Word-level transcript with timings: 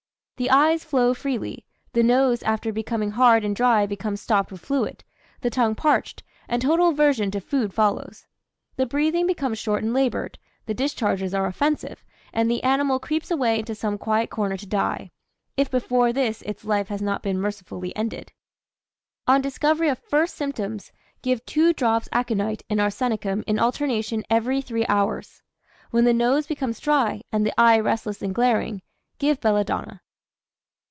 The 0.37 0.49
eyes 0.49 0.83
flow 0.83 1.13
freely, 1.13 1.67
the 1.93 2.01
nose 2.01 2.41
after 2.41 2.73
becoming 2.73 3.11
hard 3.11 3.45
and 3.45 3.55
dry 3.55 3.85
becomes 3.85 4.21
stopped 4.23 4.51
with 4.51 4.61
fluid, 4.61 5.03
the 5.41 5.51
tongue 5.51 5.75
parched, 5.75 6.23
and 6.47 6.59
total 6.59 6.89
aversion 6.89 7.29
to 7.29 7.39
food 7.39 7.75
follows. 7.75 8.25
The 8.75 8.87
breathing 8.87 9.27
becomes 9.27 9.59
short 9.59 9.83
and 9.83 9.93
laboured, 9.93 10.39
the 10.65 10.73
discharges 10.73 11.35
are 11.35 11.45
offensive, 11.45 12.03
and 12.33 12.49
the 12.49 12.63
animal 12.63 12.97
creeps 12.97 13.29
away 13.29 13.59
into 13.59 13.75
some 13.75 13.99
quiet 13.99 14.31
corner 14.31 14.57
to 14.57 14.65
die 14.65 15.11
if 15.57 15.69
before 15.69 16.11
this 16.11 16.41
its 16.41 16.65
life 16.65 16.87
has 16.87 17.03
not 17.03 17.21
been 17.21 17.39
mercifully 17.39 17.95
ended. 17.95 18.31
On 19.27 19.41
discovery 19.41 19.89
of 19.89 19.99
first 19.99 20.35
symptoms, 20.35 20.91
give 21.21 21.45
2 21.45 21.71
drops 21.73 22.09
aconite 22.11 22.63
and 22.67 22.79
arsenicum 22.79 23.43
in 23.45 23.59
alternation 23.59 24.23
every 24.27 24.59
3 24.59 24.87
hours. 24.87 25.43
When 25.91 26.05
the 26.05 26.15
nose 26.15 26.47
becomes 26.47 26.79
dry, 26.79 27.21
and 27.31 27.45
the 27.45 27.53
eye 27.61 27.79
restless 27.79 28.23
and 28.23 28.33
glaring, 28.33 28.81
give 29.19 29.39
belladonna. 29.39 30.01